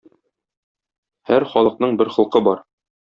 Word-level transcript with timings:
Һәр 1.33 1.47
халыкның 1.51 2.01
бер 2.01 2.11
холкы 2.17 2.43
бар. 2.49 2.65